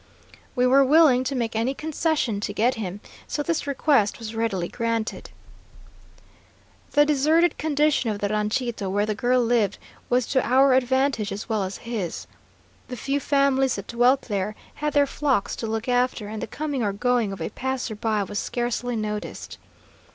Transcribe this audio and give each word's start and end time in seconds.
We 0.55 0.65
were 0.65 0.83
willing 0.83 1.23
to 1.25 1.35
make 1.35 1.55
any 1.55 1.75
concession 1.75 2.39
to 2.39 2.53
get 2.53 2.73
him, 2.73 3.01
so 3.27 3.43
this 3.43 3.67
request 3.67 4.17
was 4.17 4.33
readily 4.33 4.67
granted. 4.67 5.29
"The 6.93 7.05
deserted 7.05 7.59
condition 7.59 8.09
of 8.09 8.17
the 8.17 8.29
ranchito 8.29 8.89
where 8.89 9.05
the 9.05 9.13
girl 9.13 9.43
lived 9.43 9.77
was 10.09 10.25
to 10.33 10.43
our 10.43 10.73
advantage 10.73 11.31
as 11.31 11.47
well 11.47 11.61
as 11.63 11.77
his. 11.85 12.25
The 12.87 12.97
few 12.97 13.19
families 13.19 13.75
that 13.75 13.85
dwelt 13.85 14.23
there 14.23 14.55
had 14.73 14.93
their 14.93 15.05
flocks 15.05 15.55
to 15.57 15.67
look 15.67 15.87
after, 15.87 16.27
and 16.27 16.41
the 16.41 16.47
coming 16.47 16.81
or 16.81 16.93
going 16.93 17.31
of 17.31 17.39
a 17.39 17.51
passer 17.51 17.93
by 17.93 18.23
was 18.23 18.39
scarcely 18.39 18.95
noticed. 18.95 19.59